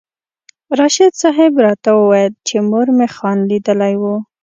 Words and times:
راشد 0.77 1.11
صاحب 1.21 1.53
راته 1.65 1.89
وویل 1.95 2.33
چې 2.47 2.55
مور 2.69 2.87
مې 2.97 3.07
خان 3.15 3.37
لیدلی 3.49 3.95
و. 4.01 4.03